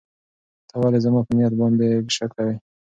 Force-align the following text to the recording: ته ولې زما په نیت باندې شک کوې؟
ته 0.69 0.75
ولې 0.79 0.99
زما 1.05 1.21
په 1.27 1.31
نیت 1.37 1.53
باندې 1.59 1.87
شک 2.15 2.31
کوې؟ 2.37 2.55